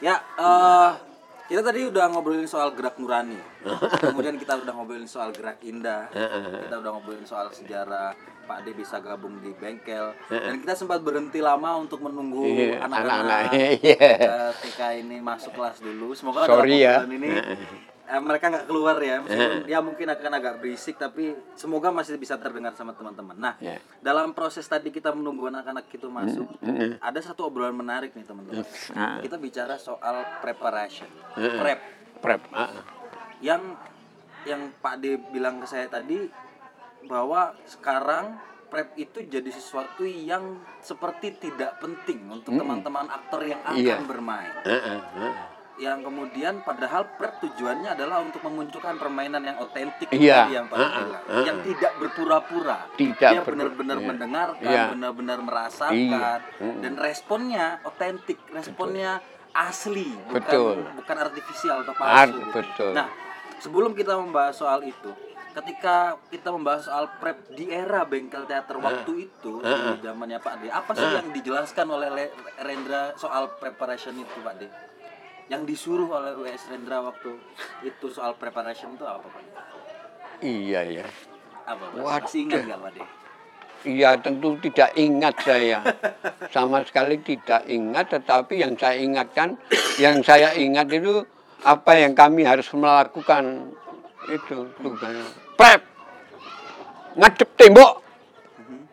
[0.00, 0.90] Ya, eh
[1.50, 3.36] kita tadi udah ngobrolin soal gerak nurani.
[4.06, 6.06] Kemudian kita udah ngobrolin soal gerak indah.
[6.66, 8.14] Kita udah ngobrolin soal sejarah
[8.46, 10.14] Pak D bisa gabung di bengkel.
[10.30, 13.42] Dan kita sempat berhenti lama untuk menunggu Iya, anak-anak anak-anak,
[13.82, 14.50] iya.
[14.62, 16.14] TK ini masuk kelas dulu.
[16.14, 17.02] Semoga Sorry ya.
[17.04, 17.28] ini
[18.10, 19.22] eh, mereka nggak keluar ya.
[19.22, 23.36] Meskipun ya mungkin akan agak berisik tapi semoga masih bisa terdengar sama teman-teman.
[23.36, 23.78] Nah, Ya.
[24.00, 26.50] dalam proses tadi kita menunggu anak-anak itu masuk,
[26.98, 28.66] ada satu obrolan menarik nih teman-teman.
[28.92, 29.18] Ah.
[29.18, 31.80] Kita bicara soal preparation, prep.
[32.18, 32.42] Prep.
[32.50, 32.82] ah.
[33.38, 33.78] Yang
[34.42, 36.26] yang Pak D bilang ke saya tadi
[37.02, 40.42] bahwa sekarang prep itu jadi sesuatu yang
[40.80, 43.96] seperti tidak penting untuk teman-teman aktor yang akan Iya.
[44.00, 44.52] bermain.
[44.62, 45.59] Ah.
[45.80, 50.44] Yang kemudian padahal prep tujuannya adalah untuk memunculkan permainan yang otentik Iya.
[50.44, 52.78] tadi yang Pak ah, bilang, ah, yang tidak berpura-pura.
[52.94, 54.06] Tidak Dia benar-benar iya.
[54.06, 54.84] mendengarkan, Iya.
[54.92, 56.44] benar-benar merasakan Iya.
[56.60, 56.84] Mm-mm.
[56.84, 60.76] dan responnya otentik, responnya asli, bukan Betul.
[60.94, 62.38] bukan artifisial atau Art, palsu.
[62.38, 62.50] gitu.
[62.52, 62.92] betul.
[62.92, 63.08] Nah,
[63.58, 65.10] sebelum kita membahas soal itu,
[65.50, 65.96] ketika
[66.28, 70.92] kita membahas soal prep di era bengkel teater waktu itu di zamannya Pak D, apa
[70.92, 74.68] sih yang dijelaskan oleh Le- Rendra soal preparation itu Pak D?
[75.50, 77.34] Yang disuruh oleh WS Rendra waktu
[77.82, 79.44] itu soal preparation itu apa Pak?
[80.46, 81.06] Iya ya.
[81.66, 81.98] Apa Pak?
[81.98, 82.22] Waduh.
[82.22, 82.92] Masih ingat nggak Pak?
[83.82, 85.82] Iya tentu tidak ingat saya.
[86.54, 89.58] Sama sekali tidak ingat tetapi yang saya ingatkan
[89.98, 91.26] yang saya ingat itu
[91.66, 93.74] apa yang kami harus melakukan
[94.30, 95.26] itu tugasnya.
[95.58, 95.82] Prep.
[97.18, 97.94] Ngadep tembok.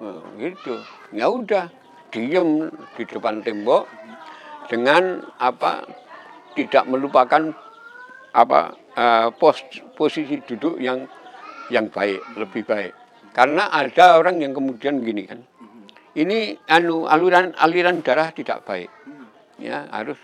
[0.01, 0.81] Oh, gitu.
[1.13, 1.69] Ya udah,
[2.09, 3.85] diem di depan tembok
[4.67, 5.85] dengan apa
[6.57, 7.53] tidak melupakan
[8.33, 9.61] apa eh, pos,
[9.93, 11.05] posisi duduk yang
[11.69, 12.93] yang baik, lebih baik.
[13.37, 15.45] Karena ada orang yang kemudian gini kan.
[16.17, 18.89] Ini anu aliran aliran darah tidak baik.
[19.61, 20.17] Ya, harus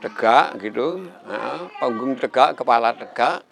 [0.00, 1.04] tegak gitu.
[1.28, 3.44] Nah, punggung tegak, kepala tegak.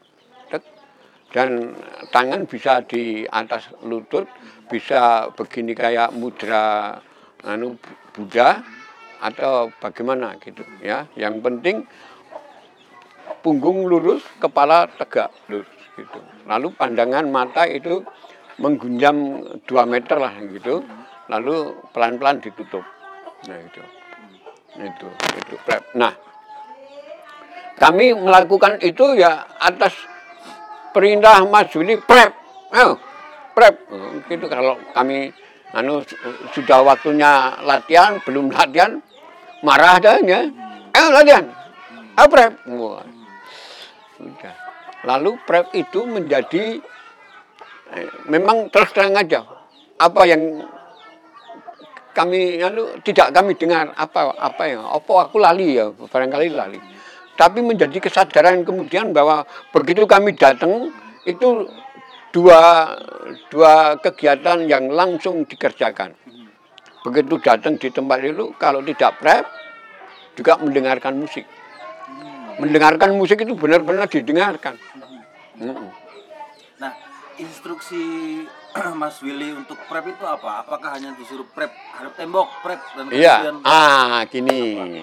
[1.26, 1.76] Dan
[2.14, 4.24] tangan bisa di atas lutut,
[4.72, 6.96] bisa begini kayak mudra
[7.44, 7.76] anu
[8.16, 8.64] Buddha
[9.20, 11.06] atau bagaimana gitu ya.
[11.16, 11.76] Yang penting
[13.40, 16.18] punggung lurus, kepala tegak lurus gitu.
[16.46, 18.02] Lalu pandangan mata itu
[18.58, 20.82] menggunjam 2 meter lah gitu.
[21.26, 22.84] Lalu pelan-pelan ditutup.
[23.50, 23.82] Nah itu.
[24.76, 25.56] Itu, itu.
[25.96, 26.12] Nah,
[27.80, 29.96] kami melakukan itu ya atas
[30.92, 32.32] perintah Mas Juli prep.
[32.76, 33.00] Ayo,
[33.56, 33.74] prep.
[33.88, 35.32] Oh, Gitu kalau kami
[35.74, 36.04] anu
[36.54, 39.02] sudah waktunya latihan, belum latihan,
[39.64, 40.46] marah adanya.
[40.94, 41.44] Ayo latihan.
[42.14, 42.52] Ayo prep.
[42.76, 43.04] Wah.
[44.16, 44.54] Sudah.
[45.06, 46.78] Lalu prep itu menjadi
[47.94, 49.46] eh, memang terus terang aja
[49.96, 50.64] apa yang
[52.12, 56.80] kami anu, tidak kami dengar apa apa ya apa aku lali ya barangkali lali
[57.36, 60.88] tapi menjadi kesadaran kemudian bahwa begitu kami datang
[61.28, 61.68] itu
[62.36, 62.92] dua
[63.48, 66.12] dua kegiatan yang langsung dikerjakan
[67.00, 69.44] begitu datang di tempat itu kalau tidak prep
[70.36, 71.48] juga mendengarkan musik
[72.56, 74.80] mendengarkan musik itu benar-benar didengarkan.
[76.80, 76.92] Nah,
[77.36, 78.00] instruksi
[79.00, 80.64] Mas Willy untuk prep itu apa?
[80.64, 84.60] Apakah hanya disuruh prep hadap tembok, prep dan Iya, ah gini,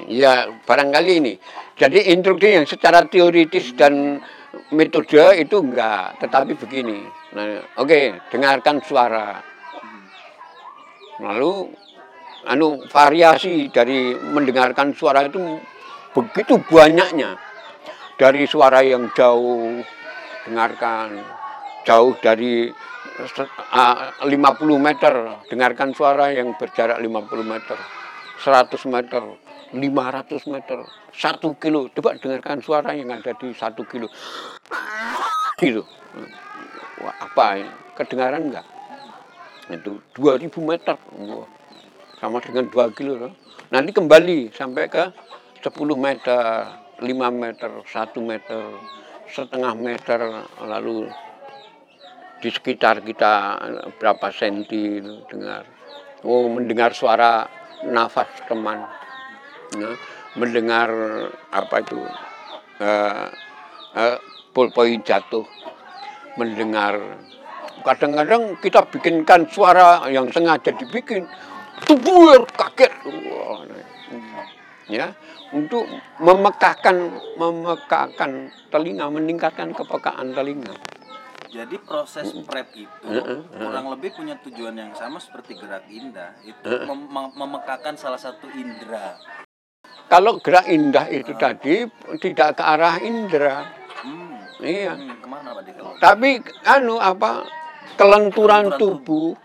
[0.10, 1.34] ya barangkali ini.
[1.78, 4.22] Jadi instruksi yang secara teoritis dan
[4.74, 7.23] metode itu enggak, tetapi begini.
[7.34, 9.42] Nah, oke, dengarkan suara.
[11.18, 11.66] Lalu,
[12.46, 15.58] anu variasi dari mendengarkan suara itu
[16.14, 17.34] begitu banyaknya.
[18.22, 19.82] Dari suara yang jauh,
[20.46, 21.26] dengarkan
[21.82, 22.70] jauh dari
[23.74, 24.30] ah, 50
[24.78, 25.14] meter,
[25.50, 27.78] dengarkan suara yang berjarak 50 meter,
[28.38, 29.24] 100 meter,
[29.74, 30.80] 500 meter,
[31.10, 31.90] 1 kilo.
[31.90, 34.06] Coba dengarkan suara yang ada di 1 kilo.
[35.58, 35.82] Gitu.
[37.04, 37.70] Wah, apa ya?
[38.00, 38.68] Kedengaran enggak?
[39.68, 40.96] Itu 2000 meter.
[41.20, 41.48] Wah,
[42.24, 43.20] sama dengan 2 kilo.
[43.20, 43.34] loh.
[43.68, 45.04] Nanti kembali sampai ke
[45.60, 46.40] 10 meter,
[47.04, 48.64] 5 meter, 1 meter,
[49.28, 50.20] setengah meter,
[50.64, 51.12] lalu
[52.40, 53.60] di sekitar kita
[54.00, 55.64] berapa senti dengar.
[56.24, 57.44] Oh, mendengar suara
[57.88, 58.84] nafas teman.
[59.76, 59.96] Nah,
[60.40, 60.88] mendengar
[61.52, 62.00] apa itu
[62.80, 64.18] eh,
[64.56, 65.44] pulpoi jatuh.
[66.40, 66.98] Mendengar.
[67.84, 71.28] Kadang-kadang kita bikinkan suara yang sengaja dibikin
[71.84, 72.94] tubuh kaget.
[73.06, 73.66] Wah,
[74.88, 75.12] ya
[75.54, 75.86] untuk
[76.18, 80.74] memekakan memekakan telinga meningkatkan kepekaan telinga.
[81.54, 83.14] Jadi proses prep itu
[83.54, 86.34] kurang lebih punya tujuan yang sama seperti gerak indah.
[86.42, 89.22] Itu mem- mem- memekakan salah satu indera.
[90.10, 91.86] kalau gerak indah itu tadi
[92.22, 93.70] tidak ke arah indera.
[94.02, 94.33] Hmm.
[94.64, 94.96] Iya.
[94.96, 96.00] Hmm, ke mana De kalau?
[96.00, 97.44] Tapi anu apa
[98.00, 99.36] kelenturan tubuh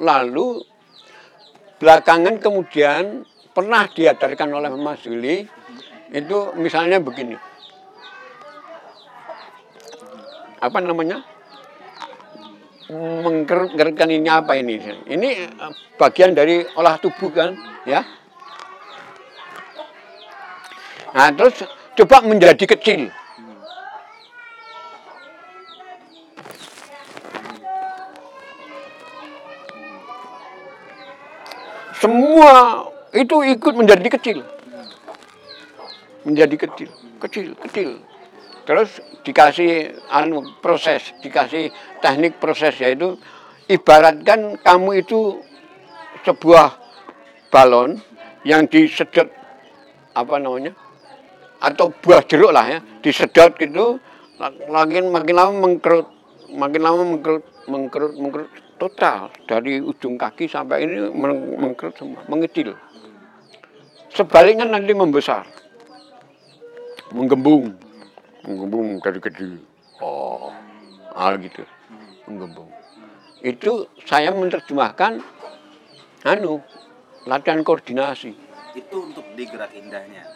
[0.00, 0.64] lalu
[1.76, 5.44] belakangan kemudian pernah diajarkan oleh Mas Juli
[6.12, 7.36] itu misalnya begini.
[10.62, 11.20] Apa namanya?
[12.92, 14.76] Mengkerut-kerutkan ini apa ini?
[15.08, 17.56] Ini eh, bagian dari olah tubuh kan,
[17.88, 18.04] ya.
[21.12, 21.64] Nah, terus
[21.96, 23.12] coba menjadi kecil.
[32.32, 34.40] Semua itu ikut menjadi kecil.
[36.24, 36.88] Menjadi kecil,
[37.20, 38.00] kecil, kecil.
[38.64, 41.68] Terus dikasih anu proses, dikasih
[42.00, 43.20] teknik proses yaitu
[43.68, 45.44] ibaratkan kamu itu
[46.24, 46.72] sebuah
[47.52, 48.00] balon
[48.48, 49.28] yang disedot
[50.16, 50.72] apa namanya?
[51.60, 54.00] atau buah jeruk lah ya, disedot gitu
[54.72, 56.08] makin makin lama mengkerut,
[56.48, 62.74] makin lama mengkerut, mengkerut, mengkerut total dari ujung kaki sampai ini meng- mengkerut semua, mengecil.
[64.10, 65.46] Sebaliknya nanti membesar,
[67.14, 67.78] menggembung,
[68.42, 69.62] menggembung dari kecil.
[70.02, 70.50] Oh,
[71.14, 71.62] ah gitu,
[72.26, 72.66] menggembung.
[73.38, 75.22] Itu saya menerjemahkan,
[76.26, 76.58] anu,
[77.22, 78.34] latihan koordinasi,
[78.74, 80.26] Itu untuk di gerak indahnya.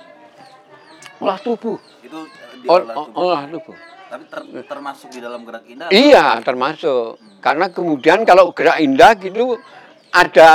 [1.19, 2.31] olah tubuh, Itu
[2.63, 3.23] eh, olah ol- tubuh.
[3.27, 3.77] olah tubuh.
[4.07, 5.91] Tapi ter- termasuk di dalam gerak indah.
[5.91, 7.19] Iya, termasuk.
[7.43, 9.59] Karena kemudian kalau gerak indah gitu
[10.15, 10.51] ada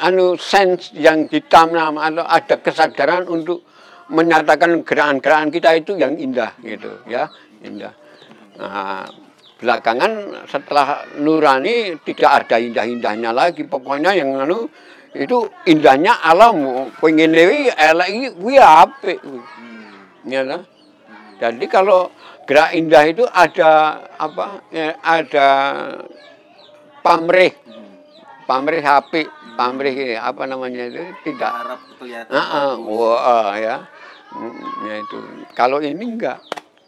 [0.00, 3.64] anu sense yang ditanam atau ada kesadaran untuk
[4.12, 7.28] menyatakan gerakan-gerakan kita itu yang indah gitu ya,
[7.60, 7.92] indah.
[8.56, 9.04] Nah,
[9.60, 13.64] belakangan setelah nurani tidak ada indah-indahnya lagi.
[13.64, 14.68] Pokoknya yang anu
[15.16, 19.40] itu indahnya alam pengen elek kuwi apik kuwi.
[19.40, 20.28] Hmm.
[20.28, 20.62] Ya lah.
[21.36, 22.12] Jadi kalau
[22.46, 23.70] gerak indah itu ada
[24.16, 24.62] apa?
[24.70, 25.48] ya, ada
[27.02, 27.92] pamrih, Hmm.
[28.46, 29.12] pamrih HP,
[29.54, 31.50] pamrih apa namanya itu tidak.
[31.52, 32.32] Harap kelihatan.
[32.32, 32.86] Ah, bagus.
[32.86, 33.76] wah ya,
[34.86, 35.16] ya itu.
[35.52, 36.38] Kalau ini enggak,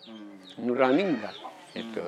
[0.06, 0.38] Hmm.
[0.62, 1.34] nurani enggak,
[1.74, 2.06] itu.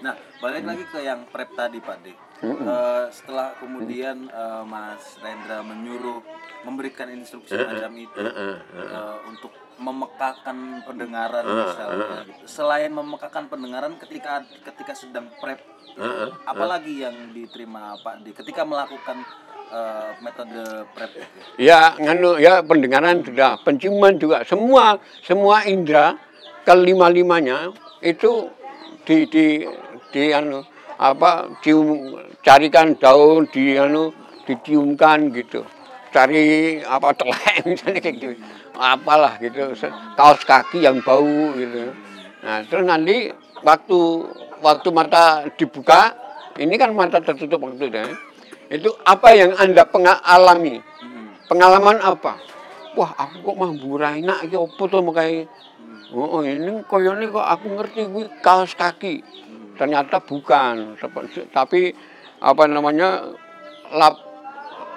[0.00, 2.12] Nah, balik lagi ke yang prep tadi Pak De.
[2.40, 2.64] Mm-mm.
[2.64, 6.24] Eh, setelah kemudian eh, Mas Rendra menyuruh
[6.64, 8.56] memberikan instruksi macam itu eh,
[9.28, 12.44] untuk memekakan pendengaran misalnya gitu.
[12.44, 15.64] Selain memekakan pendengaran ketika ketika sedang prep
[15.96, 19.24] itu, apalagi yang diterima Pak De ketika melakukan
[19.72, 21.38] eh, metode prep itu?
[21.56, 26.20] Ya, nganu ya pendengaran sudah, penciuman juga, semua semua indera
[26.68, 27.72] kelima limanya
[28.04, 28.52] itu
[29.08, 29.64] di di
[30.12, 30.60] di anu
[31.00, 34.12] apa cium carikan daun di anu
[34.44, 35.64] diciumkan gitu
[36.10, 38.34] cari apa telek misalnya kayak gitu.
[38.76, 39.74] Apalah gitu
[40.14, 41.94] kaos kaki yang bau gitu.
[42.42, 43.30] Nah terus nanti
[43.62, 43.98] waktu
[44.60, 46.14] waktu mata dibuka
[46.58, 48.06] ini kan mata tertutup waktu itu ya.
[48.70, 50.78] itu apa yang anda pengalami
[51.50, 52.38] pengalaman apa?
[52.94, 55.50] Wah aku kok mamburai enak iki opo to kayak?
[56.10, 59.22] Oh, oh ini koyone kok aku ngerti kuwi kaos kaki.
[59.78, 60.98] Ternyata bukan
[61.54, 61.94] tapi
[62.40, 63.30] apa namanya
[63.92, 64.16] lap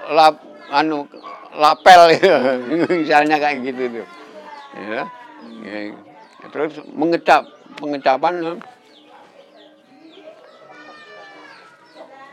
[0.09, 1.09] lap anu
[1.57, 2.37] lapel ya.
[3.01, 4.07] misalnya kayak gitu tuh.
[4.73, 5.05] Ya,
[5.61, 5.93] ya.
[6.49, 7.45] terus mengecap
[7.77, 8.57] pengecapan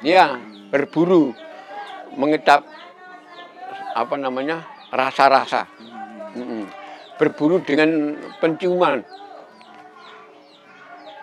[0.01, 0.41] ya
[0.73, 1.37] berburu
[2.17, 2.65] mengecap
[3.95, 5.67] apa namanya rasa-rasa.
[7.21, 9.05] Berburu dengan penciuman.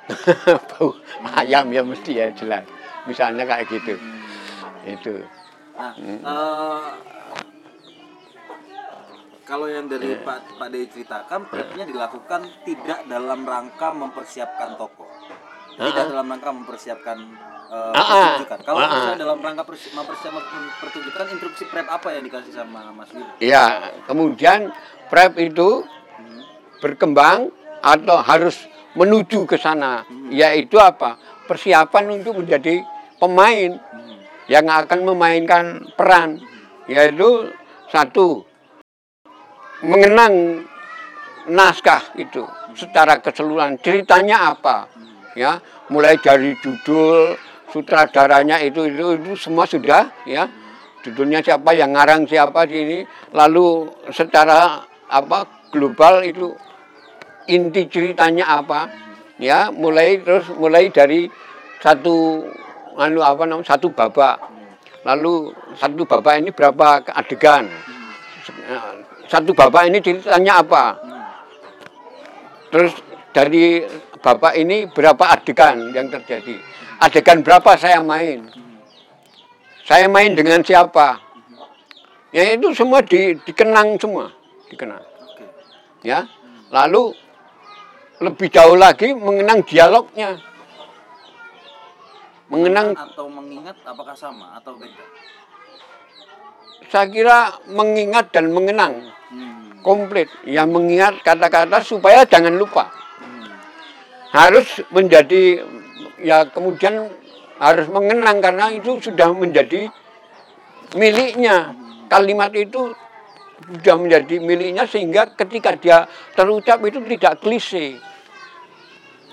[0.72, 0.96] Bau
[1.36, 2.64] ayam ya mesti ya jelas.
[3.10, 3.96] Misalnya kayak gitu.
[4.88, 5.26] Itu
[5.78, 6.88] Nah, eh,
[9.44, 15.06] kalau yang dari Pak Pak Dewi ceritakan, prepnya dilakukan tidak dalam rangka mempersiapkan toko,
[15.78, 17.18] tidak dalam rangka mempersiapkan
[17.68, 18.12] eh, Ah, ah.
[18.34, 18.60] pertunjukan.
[18.62, 18.92] Kalau Ah, ah.
[18.92, 20.44] misalnya dalam rangka persi- mempersiapkan
[20.80, 23.28] pertunjukan, instruksi prep apa yang dikasih sama Mas Willy?
[23.40, 23.66] ya
[24.04, 24.72] kemudian
[25.08, 25.84] prep itu
[26.78, 28.56] berkembang atau harus
[28.94, 30.02] menuju ke sana.
[30.28, 31.16] Yaitu apa?
[31.46, 32.82] Persiapan untuk menjadi
[33.16, 33.78] pemain
[34.48, 36.40] yang akan memainkan peran
[36.88, 37.52] yaitu
[37.92, 38.48] satu
[39.84, 40.64] mengenang
[41.48, 42.44] naskah itu
[42.76, 43.80] secara keseluruhan.
[43.80, 44.88] Ceritanya apa?
[45.38, 45.62] Ya
[45.92, 47.38] mulai dari judul
[47.72, 50.50] sutradaranya itu itu itu semua sudah ya.
[51.06, 53.00] Judulnya siapa yang ngarang siapa di ini
[53.32, 56.52] lalu secara apa global itu
[57.48, 58.92] inti ceritanya apa?
[59.38, 61.30] Ya mulai terus mulai dari
[61.80, 62.44] satu
[62.98, 64.42] anu apa namanya satu babak
[65.06, 67.70] lalu satu babak ini berapa adegan?
[69.28, 70.96] Satu bapak ini ditanya apa?
[72.72, 72.92] Terus
[73.32, 73.84] dari
[74.20, 76.60] bapak ini berapa adegan yang terjadi?
[77.00, 78.48] Adegan berapa saya main?
[79.88, 81.20] Saya main dengan siapa?
[82.36, 84.28] Ya itu semua di, dikenang semua
[84.68, 85.04] dikenang.
[86.04, 86.28] Ya
[86.72, 87.16] lalu
[88.20, 90.36] lebih jauh lagi mengenang dialognya
[92.48, 95.04] mengenang atau mengingat apakah sama atau beda?
[96.88, 97.38] saya kira
[97.68, 99.84] mengingat dan mengenang Hmm.
[99.84, 102.88] komplit ya mengingat kata-kata supaya jangan lupa
[103.20, 103.44] Hmm.
[104.32, 105.68] harus menjadi
[106.24, 107.12] ya kemudian
[107.60, 109.92] harus mengenang karena itu sudah menjadi
[110.96, 111.76] miliknya
[112.08, 112.96] kalimat itu
[113.68, 118.00] sudah menjadi miliknya sehingga ketika dia terucap itu tidak klise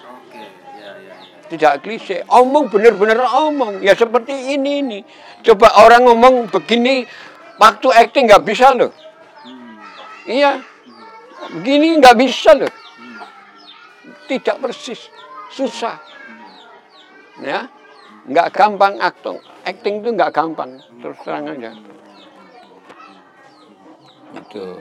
[0.03, 0.43] Oke,
[0.75, 1.34] ya ya ya.
[1.49, 2.25] Tidak klise.
[2.29, 3.81] Omong benar-benar omong.
[3.85, 4.99] Ya seperti ini ini.
[5.45, 7.05] Coba orang ngomong begini
[7.61, 8.93] waktu acting nggak bisa loh.
[9.45, 9.79] Hmm.
[10.29, 10.53] iya.
[11.61, 12.71] Begini nggak bisa loh.
[12.71, 13.21] Hmm.
[14.31, 15.11] tidak persis.
[15.53, 16.01] Susah.
[17.43, 17.69] Ya.
[18.25, 19.39] Nggak gampang akting.
[19.65, 20.81] Acting itu nggak gampang.
[21.01, 21.73] Terus terang aja.
[24.35, 24.81] Itu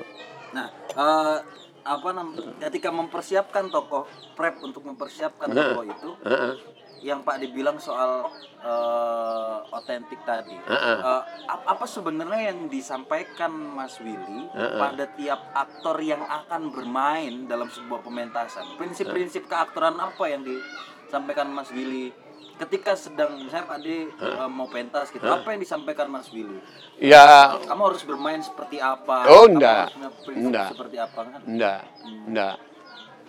[0.54, 1.38] Nah, eh,
[1.84, 2.56] apa namanya?
[2.62, 5.72] Ketika mempersiapkan tokoh prep untuk mempersiapkan Nah.
[5.72, 6.54] tokoh itu, Heeh.
[7.02, 8.24] yang Pak dibilang soal
[8.64, 10.98] eh, otentik tadi, Heeh.
[10.98, 14.80] eh, ap- apa sebenarnya yang disampaikan Mas Willy Heeh.
[14.80, 18.64] pada tiap aktor yang akan bermain dalam sebuah pementasan?
[18.74, 22.16] Prinsip-prinsip keaktoran apa yang disampaikan Mas Willy?
[22.54, 26.62] Ketika sedang misalnya Pak D eh, mau pentas gitu, apa yang disampaikan Mas Willy?
[27.02, 27.58] ya.
[27.66, 29.26] Kamu harus bermain seperti apa?
[29.28, 29.90] Oh, enggak.
[30.30, 30.70] Enggak.
[30.78, 31.42] Seperti apa kan?
[31.50, 31.82] enggak
[32.30, 32.56] enggak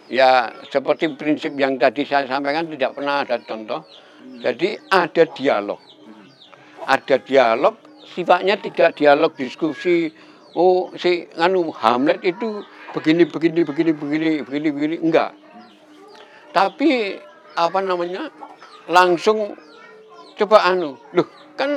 [0.04, 3.80] ya seperti prinsip yang tadi saya sampaikan tidak pernah ada contoh.
[4.44, 5.80] Jadi ada dialog.
[6.84, 7.74] Ada dialog
[8.12, 10.12] sifatnya tidak dialog diskusi.
[10.54, 12.62] Oh si anu Hamlet itu
[12.94, 15.34] begini begini begini begini begini begini enggak
[16.54, 17.18] tapi
[17.58, 18.30] apa namanya
[18.90, 19.56] langsung
[20.34, 21.70] coba anu loh kan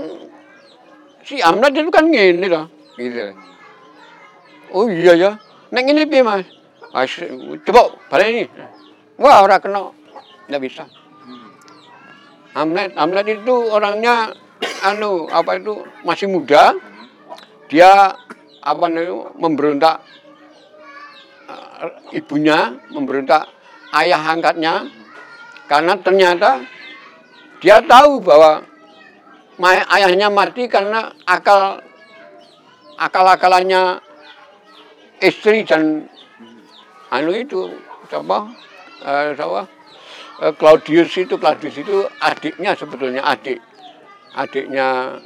[1.24, 2.66] si Hamlet itu kan gini loh
[2.98, 3.32] gitu.
[4.74, 5.32] Oh iya ya
[5.72, 6.44] nek ini piye mas?
[6.96, 7.12] As,
[7.68, 8.44] coba balik ini.
[9.20, 9.92] Wah orang kena.
[10.48, 10.84] Nggak bisa.
[11.24, 11.52] Hmm.
[12.56, 14.34] Hamlet Hamlet itu orangnya
[14.90, 16.74] anu apa itu masih muda.
[17.68, 18.16] Dia
[18.64, 19.96] apa namanya memberontak
[21.52, 23.48] eh, ibunya memberontak
[23.96, 24.88] ayah angkatnya.
[25.68, 26.64] Karena ternyata
[27.58, 28.62] dia tahu bahwa
[29.90, 31.82] ayahnya mati karena akal
[33.02, 33.98] akal-akalannya
[35.22, 36.06] istri dan
[37.10, 37.74] anu itu
[38.10, 38.46] siapa?
[39.02, 39.62] Eh, siapa?
[40.46, 43.58] Eh, Claudius itu Claudius itu adiknya sebetulnya adik
[44.38, 45.18] adiknya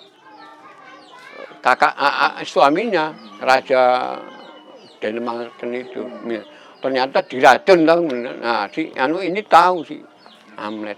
[1.36, 3.12] eh, kakak a- a- suaminya
[3.44, 4.16] raja
[5.02, 6.06] Denmark itu.
[6.30, 6.44] Ya.
[6.82, 8.02] ternyata diracun tahu
[8.42, 10.02] nah si anu ini tahu si
[10.58, 10.98] Hamlet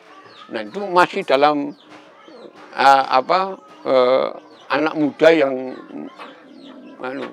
[0.54, 1.74] nah itu masih dalam
[2.78, 3.58] eh, apa
[3.90, 4.30] eh,
[4.70, 5.54] anak muda yang
[7.04, 7.26] anu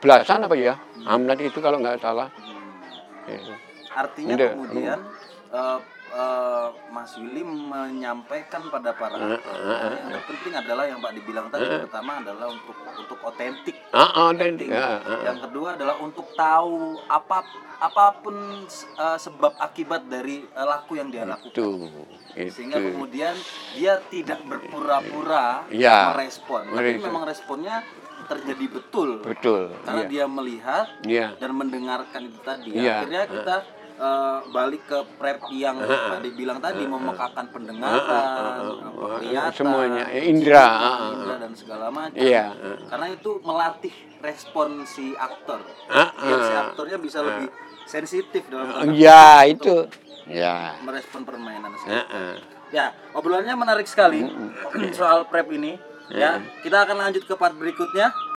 [0.00, 2.32] belasan apa ya Hamlet itu kalau nggak salah
[3.24, 3.52] Itu.
[3.94, 4.50] Artinya Udah.
[4.56, 4.98] kemudian
[5.52, 5.78] eh,
[6.14, 11.66] eh, Mas Willy menyampaikan pada para eh, eh, yang terpenting adalah yang Pak dibilang tadi
[11.80, 13.74] pertama adalah untuk untuk otentik.
[13.90, 14.70] Penting.
[14.70, 15.20] ah, ah, ah.
[15.24, 17.42] Yang kedua adalah untuk tahu apa
[17.76, 21.50] apa pun eh, sebab akibat dari eh, laku yang dia lakukan.
[21.50, 21.68] itu
[22.50, 23.34] Sehingga itu kemudian
[23.74, 27.06] dia tidak berpura-pura Ya, merespon, tapi merespon.
[27.06, 27.76] memang responnya
[28.24, 29.20] terjadi betul.
[29.20, 30.10] betul Karena iya.
[30.10, 31.26] dia melihat Iya.
[31.36, 32.72] dan mendengarkan itu tadi.
[32.72, 33.04] Iya.
[33.04, 33.56] Akhirnya kita
[33.94, 38.58] eh, balik ke prep yang tadi bilang tadi memekakan pendengaran,
[38.94, 40.04] penglihatan, semuanya.
[40.10, 42.18] Ya, indra, ah, indra dan segala macam.
[42.18, 42.54] Iya.
[42.90, 45.62] Karena itu melatih respon si aktor.
[45.90, 47.48] Biar si aktornya bisa lebih
[47.84, 49.84] sensitif dalam tanda ya itu
[50.24, 51.76] ya merespon permainan.
[52.72, 54.24] Ya, obrolannya menarik sekali
[54.98, 55.78] soal prep ini.
[56.10, 58.33] Ya, kita akan lanjut ke part berikutnya.